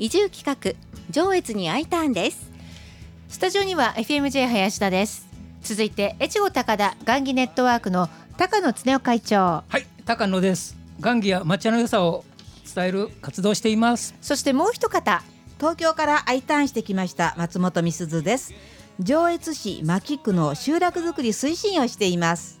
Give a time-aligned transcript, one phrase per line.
[0.00, 0.72] 移住企画
[1.10, 2.50] 上越に I ターンです。
[3.28, 5.28] スタジオには FMJ 林田です。
[5.60, 8.08] 続いて越後高田雁木ネットワークの
[8.38, 9.36] 高野恒夫会長。
[9.36, 10.74] はい高野です。
[11.00, 12.24] 雁木や抹茶の良さを
[12.74, 14.14] 伝える活動しています。
[14.22, 15.22] そしてもう一方
[15.58, 18.54] 東京から I ターンしてきました松本美鈴です。
[19.00, 22.58] 上越市牧区の集落づくり推進をしています。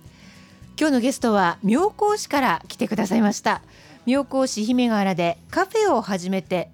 [0.78, 3.62] 今日のゲストは妙高市から来てくださいました。
[4.04, 6.68] 妙高市姫川原でカフェを始めて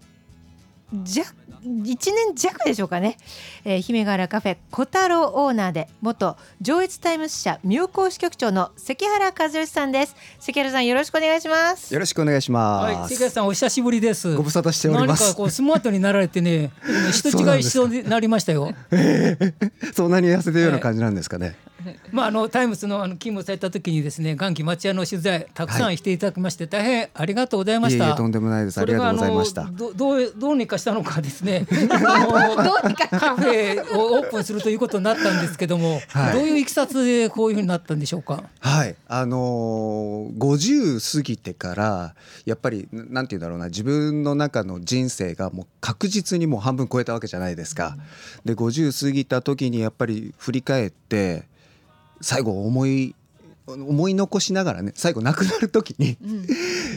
[0.92, 1.24] じゃ
[1.62, 3.16] 1年弱でしょうかね、
[3.64, 10.16] えー、姫川原カフェ小太郎オーナーで元上越タイムス社妙高支局長の関原和義さんです。
[10.40, 11.92] 関原さんよろしくお願いします。
[11.92, 14.34] よろしくお願いします、はい、関原さんお久しぶりです。
[14.36, 15.22] ご無沙汰しております。
[15.22, 16.70] 何かこうスマートになられてね
[17.12, 18.72] 人違いしそうになりましたよ。
[19.94, 21.56] そんなに痩せてるような感じなんですかね、
[22.10, 28.08] まああのタイムスのあの勤務された時にですね元気町屋の取材たくさんしていただきまして、はい、大変ありがとうございました。
[28.08, 28.78] いえとんでもないです。
[28.78, 29.64] ありがとうございました。
[29.64, 31.66] ど どうどうにかしたのかですね。
[31.70, 38.44] カフェをオープンするということになったんですけども、はい、どういういきさつでこういうふうになったんでしょうか？
[38.60, 47.96] はい、あの五、十過ぎてからやっぱりなんて言うんだろうな自分の中の人生がもう確実にもう半分超えたわけじゃないですか。
[48.44, 51.44] で五十過ぎた時にやっぱり振り返って。
[52.20, 53.14] 最後思い
[53.66, 56.16] 思い残しながらね最後亡くなる時に、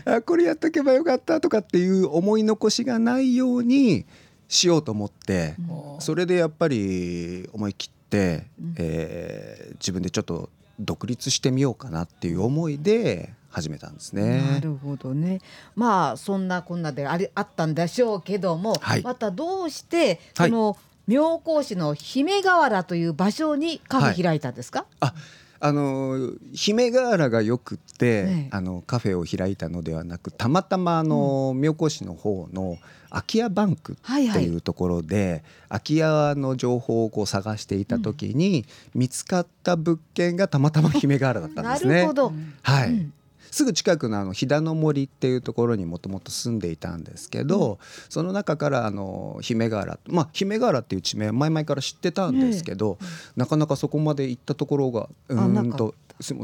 [0.05, 4.05] うん、あこれやっとけばよかったとかっていう思い残しがないように
[4.49, 14.41] しようと思って、うん、それでやっぱり思い切って、うん、えー、自分でちょっと独立してみようかなっていう思いで始めたんですね。
[14.41, 15.39] なるほどね。
[15.75, 20.75] まあそんなこんなでありあったんでしょうけども、はい、またどうしてその、はい
[21.09, 25.13] 妙高市の姫ヶ原という場所にカフェ開いたんですか、はい、あ
[25.61, 32.77] あの姫ヶ原がよくって、ね、あのカフェを開いたのではなくたまたまあの、うん、妙高市の方の
[33.09, 33.95] 空き家バンクっ
[34.33, 38.65] ていうところで、はいはい、空き家の情報をこう探していた時に、
[38.95, 41.95] うん、見つかった物件がたまたま姫ヶ原だったんですね。
[41.95, 43.13] なるほど、はい、うん
[43.51, 47.77] すぐ近くのあの飛騨の森っていうところにもともと住んでいたんですけど、うん、
[48.09, 55.95] その中からあの姫ヶ原まあ姫ヶ原っていう地名前々から知ってたんですけど、ね、なかなかそこまで行ったところがうんと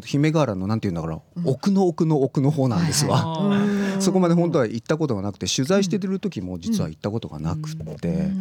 [0.06, 3.52] 姫ヶ原のなんていうんだから、うん、奥の奥の奥の方なんですわ、
[4.00, 8.32] そこまで本当は行ったことがなくて取材してる時も実は行ったことがなくて、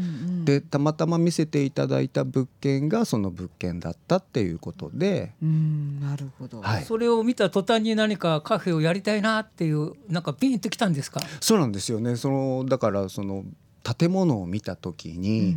[0.44, 11.20] でたまたま見せていただいた物件がその物件だったっていうことで、なるほど、はい、それを見た途端に何かカフェをやりたいなっていうなんかピンときたんですか？
[11.40, 12.16] そうなんですよね。
[12.16, 13.44] そのだからその
[13.82, 15.56] 建物を見た時に、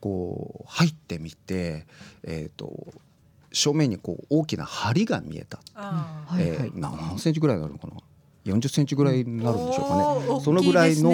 [0.00, 1.86] こう入ってみて、
[2.22, 2.92] えーと
[3.50, 5.58] 正面にこう大きな梁が見えた、
[6.38, 7.94] えー、何センチぐらいになるのかな
[8.44, 11.12] ？40センチぐらいになるんでしょうかね、そのぐらいの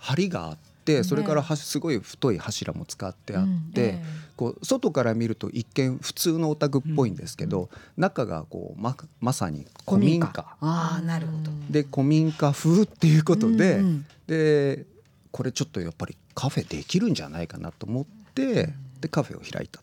[0.00, 0.71] 梁があって
[1.04, 4.02] それからすごい太い柱も使ってあって、
[4.36, 10.56] こう外から見ると一見普通のお宅っぽいんですけど、中がこうままさに古民家。
[10.60, 11.50] あなるほど。
[11.70, 13.82] で古民家風っていうことで、
[14.26, 14.84] で
[15.30, 18.04] これちょっとやっぱりカフェできるんじゃないかなと思っ
[18.34, 19.82] てでカフェを開いたっ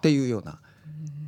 [0.00, 0.58] ていうような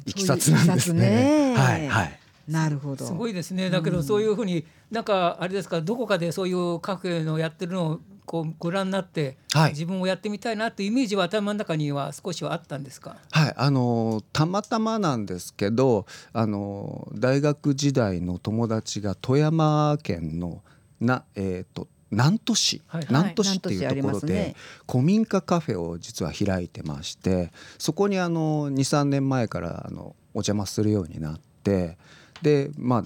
[0.07, 1.55] いきさつなんですね。
[1.57, 2.19] はいはい。
[2.49, 3.05] なるほど。
[3.05, 3.69] すごいですね。
[3.69, 13.16] だけどそういうふうになんかあれですかどこかでそういうカフェのやってるのをこうご覧になって、はい、自分もやってみたいなっていうイメージは頭の中には少しはあったんですか？
[13.31, 13.55] はい。
[13.56, 20.62] あのたまたまなんですけどあの大学時代の友達が富山県の
[21.00, 24.56] なえっ、ー、と南砺市、はい、南砺市っていうところで、ね、
[24.87, 31.97] 古民家カフェを実は開いてましてそこにあの23年前からあのお邪魔するようになって
[32.43, 33.05] でまあ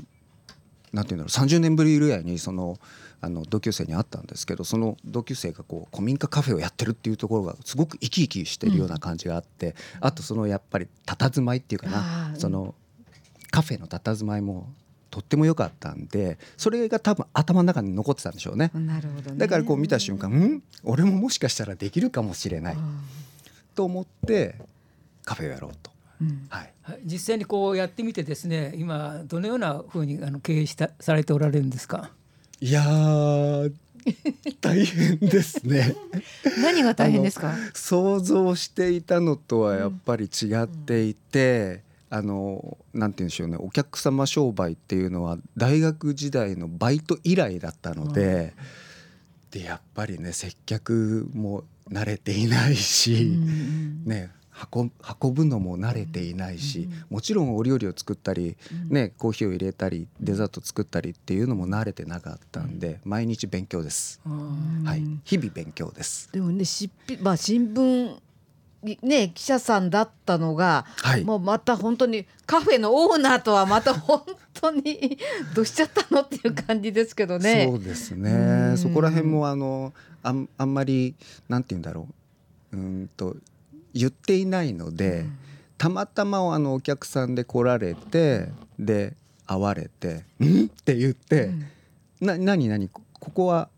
[0.93, 2.79] なんていうんだろう30年ぶりぐらいにその
[3.25, 12.75] あの同級生に会ったんですけどその同級生がこう古民家カフェをやってるっていうところがすごく生き生きしてるような感じがあって、うん、あとそのやっぱり佇まいっていうかなその
[13.53, 14.73] カフェの佇まいも
[15.09, 18.71] とっても良かったんでそれが多分頭の中に残ってたんでしょうね。
[18.75, 20.63] なるほど、ね、だからこう見た瞬間「ん？
[20.83, 22.77] 俺ももしかしたらできるかもしれない」
[23.77, 24.57] と思って
[25.25, 25.93] カフェをやろうと。
[26.21, 26.73] うん、はい、
[27.05, 32.11] 実際にこうやってみてですね今どのようなふうにあの経営したされておられるんですか？
[32.63, 32.81] いや
[34.61, 35.97] 大変ですね。
[36.63, 37.55] 何が大変ですか？
[37.75, 43.57] 想像していたのとはやっぱり違っていて、あのなんて言うんでしょうね。
[43.59, 48.55] お客様商売っていうのは大学時代のバイト以来だったので、
[49.55, 54.31] うん、でやっぱりね接客も慣れていないし、うん、ね
[54.71, 54.93] 運
[55.23, 58.57] 運ぶのも慣れていないし、もちろんお料理を作ったり、
[58.89, 64.21] ね、コーヒーを入れたりデザート作ったりっていうのも慣れてなかったんで、毎日勉強です、
[64.85, 66.31] はい、日々勉強です。
[66.33, 68.17] でもね執筆、まあ、新聞
[69.01, 75.19] ね、記者さんだったのが、はい、もうまた本当にカフェのオーナーとはまた本当に
[75.55, 77.69] どうしちゃったのっていう感じですけどね。
[77.71, 78.75] そうですね。
[78.77, 79.95] そこら辺もあの
[80.25, 81.15] あんあんまり
[81.49, 82.09] なんて言うんだろ
[82.73, 82.77] う。
[82.77, 83.37] うんと
[83.95, 85.39] 言っていないので、うん、
[85.79, 88.49] たまたまあのお客さんで来られて
[88.79, 89.15] で
[89.47, 91.47] 会われて「ん?」って言って
[92.21, 92.89] 「うん、な何何？
[92.89, 93.69] ここは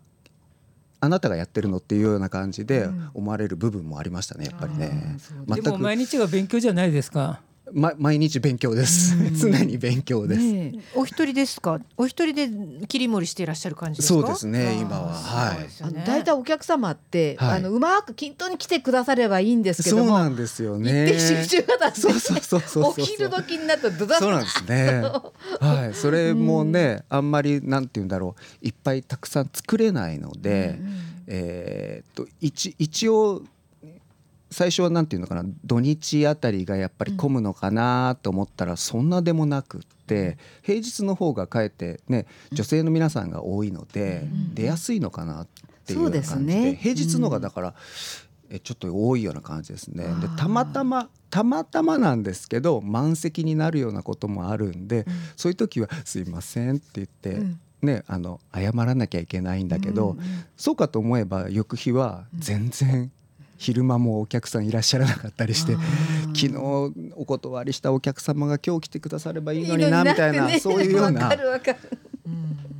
[1.01, 5.19] あなたがやってるのっていうような感じで思われる部分もありましたねやっぱりね。
[5.47, 7.43] でも毎日が勉強じゃないですか。
[7.73, 9.17] ま、毎日勉強です。
[9.41, 11.81] 常に勉強です、ね、お一人ですか？
[11.97, 14.79] お一人で切り盛りしていらっしゃる感じそうですね。
[14.81, 16.07] 今ははい。
[16.07, 21.19] だいたいお客様って、はい、あのうまく均等に来てくださればいいんですけどそうなんですよね。
[21.19, 25.03] 集中型で、そうそうそうそうお昼時になったらそうなんですね。
[25.61, 25.95] はい。
[25.95, 33.43] それもね、あんまりなんて言うんだろう、いっぱいたくさん作れないので、うんうん、えー、っと一一応
[34.51, 45.49] 最初は何て言うのかな土日あたりがやっぱり混むのかなと思ったらそんなでもなくって平日の方がかえってね女性の皆さんが多いので出やすいのかなっ
[45.87, 47.75] ていう感じで平日のがだから
[48.51, 50.05] えちょっと多いような感じですね。
[50.21, 55.07] でたまたまたまたまなんですけど満席になるようなこともあるんで、
[55.37, 57.43] そういう時は「すいません」って言って、
[57.83, 60.17] ね、あの謝らなきゃいけないんだけど、
[60.57, 63.11] そうかと思えば翌日は全然
[63.57, 65.77] 昼間もお客さんいらっしゃらなかったりして
[66.35, 66.57] 昨日
[67.15, 71.31] お断りしたお客様が今日来てくださればいいのになみたいな、ね、そういうような。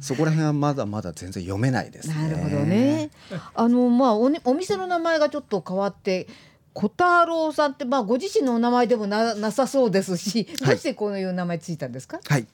[0.01, 3.11] そこら辺はまだまだ全然読めないです、ね、なるほどね。
[3.55, 6.27] あのまあお,、ね、お店の名前がちょっと変わって
[6.75, 12.21] 小太郎さんってまあご自身のお名前でもななさそうですし、どうしてこういう名前ついたんですか？
[12.27, 12.47] はい。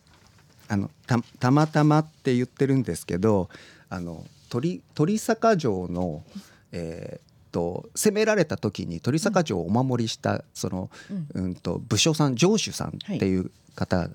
[0.68, 3.48] あのたたまたまって言ってるんですけど、
[3.88, 6.22] あの鳥鳥坂城の、
[6.70, 10.90] えー、と攻められた時に鳥坂城をお守りしたその、
[11.34, 14.10] うん、と武将さん城主さんっていう方が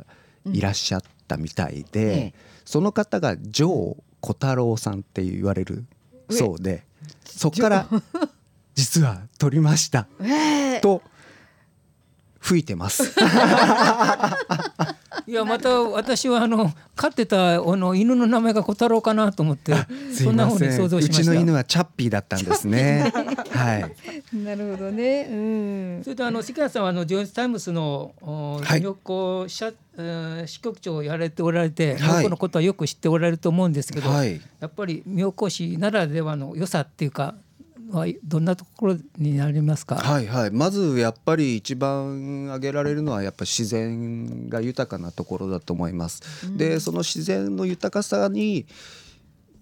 [0.51, 2.33] いらっしゃったみたいで、
[2.65, 5.85] その方が城小太郎さんって言われる
[6.29, 6.83] そうで
[7.25, 7.87] そこから
[8.75, 10.07] 実は取りました
[10.81, 11.01] と
[12.39, 13.11] 吹いてます。
[15.27, 19.73] いやまた私はあの飼ってたあの犬の名前が小太郎かなと思って
[20.13, 21.21] そんなふうに想像しました。
[21.21, 23.11] うちの犬はチャッピーだったんですね。
[23.51, 24.35] はい。
[24.37, 25.27] なるほどね。
[25.29, 25.33] う
[25.99, 26.03] ん。
[26.03, 28.13] それとあの関谷さんはあのジョージタイムスの
[28.79, 29.65] 旅行社、
[29.97, 37.35] はい、支局長をやられておられて、はい、このことはよく知っておられると思うんですけど、はい、やっぱり妙高市ならではの良さっていうか
[37.91, 39.95] はどんなところになりますか？
[39.95, 40.51] はいはい。
[40.51, 46.47] まずやっぱり一番挙げられるのはやっぱ自然が豊かなところだと思います。
[46.47, 48.65] うん、でその自然の豊かさに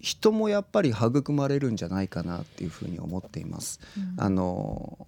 [0.00, 3.80] 人もやっぱり育まれるんじゃないかなっていうふうに思っています。
[3.96, 5.06] うん、あの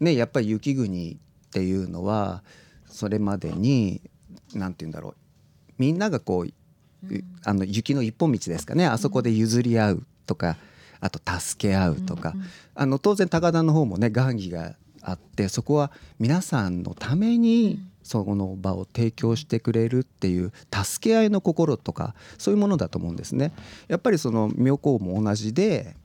[0.00, 1.16] ねやっぱり雪国っ
[1.50, 2.42] ていうのは
[2.86, 4.00] それまでに
[4.54, 5.14] 何て言うんだろう
[5.78, 6.44] みんながこう、
[7.08, 10.56] うん、あの雪の一本道ですかねあそこで譲り合うとか。
[11.06, 23.52] あと助け合うとか、うんうん、あの当然高田の方もね雁木があってそこは皆さんのためにその場を提供してくれるっていう助け合いの心とかそういうものだと思うんですね。
[23.88, 25.96] やっぱりその妙高も同じで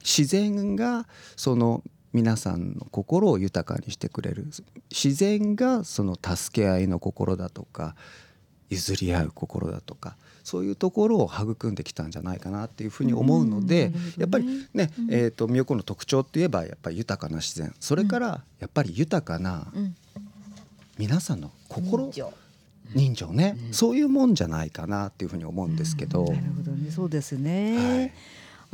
[0.00, 1.06] 自然が
[1.36, 1.82] その
[2.12, 4.46] 皆さんの心を豊かにしてくれる。
[4.90, 7.94] 自然がその助け合いの心だとか
[8.70, 17.74] 譲り合う心だとかそういうところを育んできたんじゃないかなっていうふうに思うので、やっぱりね、えー、と妙高の特徴っていえばやっぱり豊かな自然。
[17.80, 19.72] それからやっぱり豊かな
[20.98, 22.12] 皆さんの心、
[22.94, 23.32] 人情。
[23.32, 26.24] ね、そういうもんじゃないかなっていうふうに思うんですけど。
[26.24, 26.90] なるほどね。
[26.90, 28.12] そうですね、はい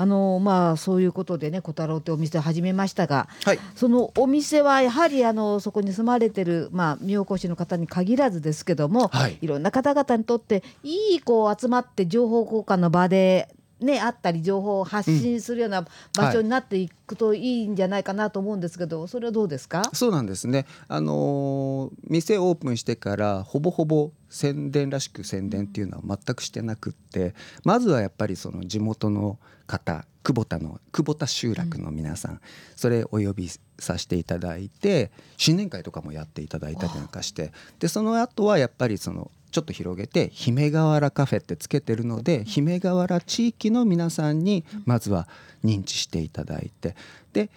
[0.00, 19.82] あのまあそういうことでね小太郎ってお店を始めましたが、はい、そのお店はやはりあのそこに住まれてるまあ妙高市の方に限らずですけども、はい、いろんな方々にとっていいこう集まって情報交換の場でね、あったり情報を発信するような場所になっていくといいんじゃないかなと思うんですけど、それはどうですか？
[19.92, 27.34] そうなんですね、あのー、店オープンしてからほぼほぼ宣伝らしく宣伝っていうのは全くしてなくって
[27.64, 32.40] まずはやっぱりその地元の方久保田の久保田集落の皆さん、うん、
[32.76, 33.48] それお呼び
[33.78, 45.26] させていただいて新年会とかもやっていただいたりなんかしてでその後はやっぱりそのちょっと広げて姫ヶ原カフェってつけてるので姫ヶ原地域の皆さんにまずは
[45.64, 46.94] 認知していただいて
[47.32, 47.50] で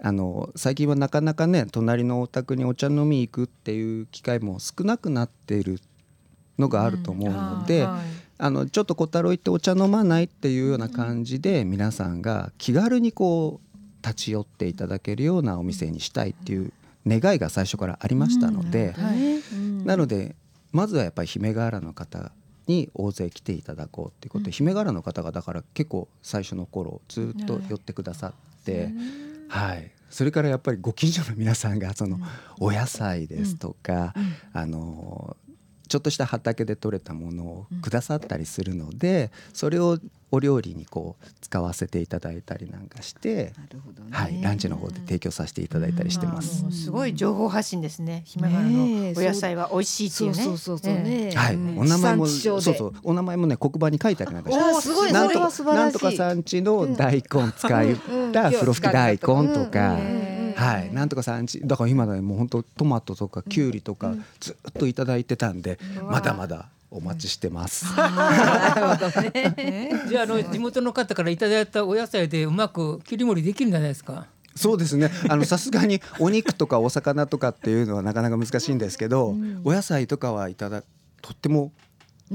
[0.00, 5.80] あの最近はなかなかね隣のお宅にお茶飲み行くっていう機会も少なくなっている
[6.58, 7.86] のがあると思うので、うん。
[7.86, 8.04] あはい、
[8.38, 16.72] あのちょっと小太郎行ってお茶飲まないっていうような感じで皆さんが気軽にこう立ち寄っていただけるようなお店にしたいっていう
[17.06, 18.94] 願いが最初からありましたので、
[19.84, 20.36] なので
[20.72, 22.30] まずはやっぱり姫ヶ原の方
[22.68, 28.90] に大勢来ていただこうっていうことで、姫ヶ原の方がだから結構最初の頃ずっと寄ってくださって、
[29.48, 32.18] はい、それからやっぱりご近所の皆さんがその
[32.60, 34.14] お野菜ですとか、
[34.52, 35.36] あの
[35.88, 39.98] ちょっとした畑で採れたものをくださったりするので、それを
[40.30, 43.54] お料理にこう使わせていただいたりなんかして、
[44.10, 46.70] はい、ランチの方で提供させていただいたりしてます。
[46.70, 48.22] すごい情報発信ですね。
[48.26, 50.42] ひまわりのお野菜は美味しいっていうね。
[50.42, 51.32] そうそうそうね。
[51.34, 52.92] はい、お名前もそうそう。
[53.02, 54.82] お名前もね黒板に書いてありなんかして。
[54.82, 57.86] すごいなんとなんとか産地の大根使っ
[58.32, 59.96] たふろふき大根とか。
[60.58, 67.86] はい、なんとか産地だから今ねもう本当トマトとかきゅうりとかずっと頂いてたんで、まだまだお待ちしてます。
[67.94, 68.06] じゃ
[70.22, 74.26] あの地元の方からいただいたお野菜でうまく切り盛りできるんじゃないですか？
[74.56, 75.12] そうですね。
[75.28, 80.82] あのさすがにお肉とかお魚とかっていうのはなかなか難しいんですけど、うん、お野菜とかはいただ
[81.22, 81.70] とっても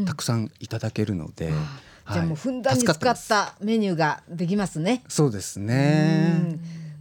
[0.05, 1.49] たくさんいただけるので。
[1.49, 1.57] うん
[2.05, 5.03] はい、じゃあもうふんだんに使ったメニューができますね。
[5.07, 6.59] そうですね。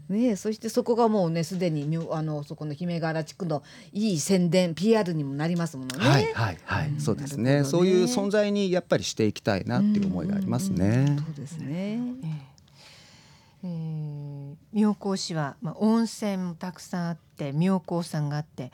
[0.09, 6.04] ね、そしてそこがもうねすでにあのそこの姫ヶ原地区のいい宣伝 PR にもなりますものね。
[6.04, 11.16] はいはいはい、うん、そうですね、ね、そういう存在にやっぱりしていきたいなっていう思いがありますね。
[11.18, 12.00] そうですね。
[13.64, 18.73] えー、妙高市は、まあ、温泉もたくさんあって妙高山があって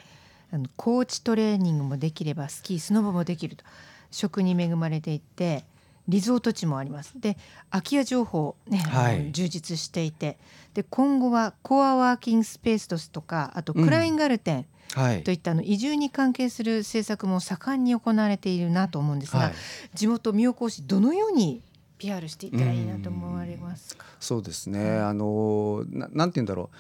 [0.51, 3.65] あのコーチトレーニングもできればスキースノボもできると
[4.11, 5.65] 食に恵まれていて
[6.09, 7.13] リゾート地もあります。
[7.21, 7.37] で
[7.71, 10.39] 空き家情報ね、はい、充実していて
[10.75, 19.53] で今後はコアワーキングスペースとかあとクラインガルテン、はい、といったの移住に関係する政策も盛んに行われているなと思うんですが、はい、
[19.95, 21.63] 地元妙高市どのように
[21.99, 24.07] PR していったらいいなと思われますか？
[24.21, 24.99] そうですね。
[24.99, 26.77] あのななんて言うんだろう。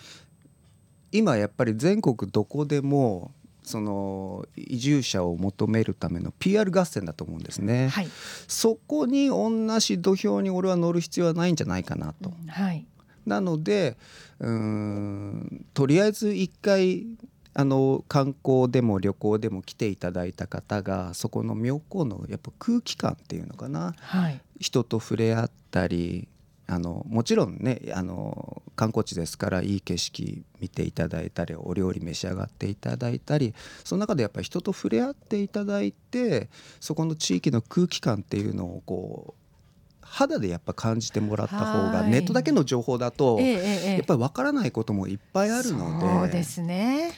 [1.10, 3.32] 今やっぱり全国どこでも
[3.68, 8.08] その移住者を求めるための PR 合戦だと思うんですね、はい、
[8.48, 12.32] そこに同じ土俵に俺は乗る必要はないんじゃないかなと。
[12.48, 12.86] はい、
[13.26, 13.98] なので
[14.40, 17.06] うんとりあえず一回
[17.52, 26.28] あの観光でも旅行でも来ていただいた方がそこの妙高のやっぱ空気感っていうのかな、はい、人と触れ合ったり
[26.66, 39.38] あのもちろんねあの観光地ですからいい景色見ていただいたりお料理召し上がっていただいたりその中でやっぱり人と触れ合っていただいてそこの地域の空気感っていうのをこう
[40.00, 47.12] 肌でやっぱ感じてもらった方がネットだけの情報だとやっぱりわからないこともいっぱいあるのでそうですね、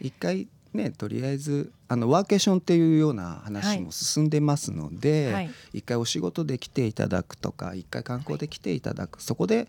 [0.00, 9.68] 一回ね、とりあえずあのワーケーションっていうような話も進んでますので、はい、一回お仕事で来ていただくとか一回観光で来ていただく、はい、そこで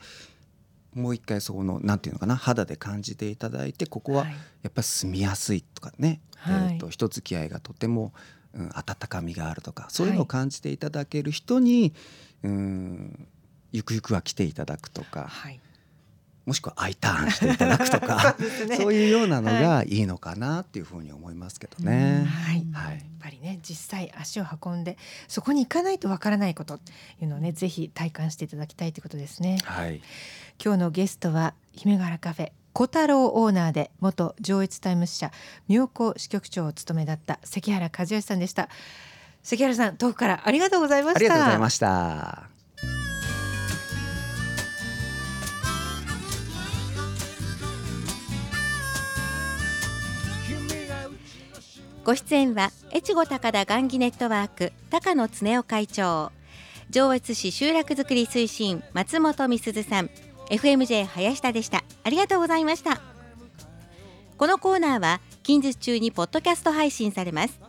[0.94, 8.14] もう一回そこのなんていうのかな肌で感じていただいてここはやっぱり住みやすいとかね、はい、えーと、人付き合いがとても、
[8.54, 11.94] うん、温かみがあるとかそういうのを感じていただける人に、
[12.44, 13.28] うん、
[13.72, 15.28] ゆくゆくは来ていただくとか。
[15.28, 15.60] はい
[16.46, 18.36] もしくは I ターンしていただくとか
[18.78, 22.26] そう、ね,、いうようなのがいいのかなっていうふうに思いますけどね。
[22.28, 24.98] はい、はい、やっぱりね実際足を運んで
[25.28, 26.80] そこに行かないとわからないこと
[27.22, 29.58] いうのをねぜひ体感していただきたいということですね。
[29.64, 30.02] はい、
[30.64, 35.32] 今日のゲストは姫ヶ原カフェ小太郎オーナーで元上越タイムス社
[35.68, 38.70] 妙高支局長を務めだった関原和義さんでした。
[39.44, 41.20] 関原さん遠くからありがとうございました。
[41.20, 42.53] ありがとうございました。
[52.04, 56.34] ご出演は越後高田雁木ネットワーク高野恒夫会長
[56.90, 60.10] 上越市集落づくり推進松本美鈴さん
[60.50, 61.86] FMJ 林田でした。
[62.04, 63.02] ありがとうございました。
[64.38, 67.62] このコーナーは近日中にポッドキャスト配信されます。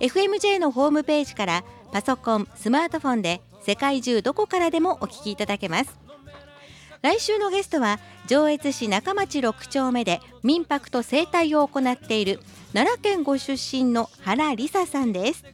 [0.00, 6.01] FMJ のホームページからパソコンスマートフォンで世界中どこからでもお聞きいただけます。
[7.02, 12.38] 来週のゲストは上越市中町6丁目で民泊と生態を行っている
[12.72, 15.44] 奈良県ご出身の原梨沙さんです。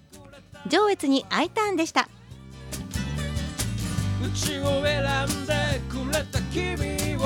[0.69, 2.11] 上越に I ターンでした。
[4.23, 5.55] うちを選んで
[5.89, 7.23] くれた君を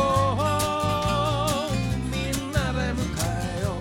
[2.08, 3.02] みんなで迎
[3.58, 3.74] えよ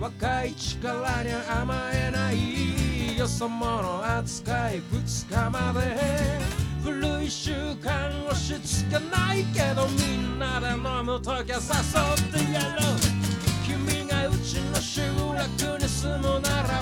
[0.00, 0.02] う。
[0.02, 6.65] 若い力に甘えないよそ者扱い2日まで。
[6.86, 7.50] 古い習
[7.82, 12.96] 慣をしつかないけどみんなで飲む時は誘ってやろう。
[13.66, 15.00] 君がうちの集
[15.34, 16.75] 落に住むなら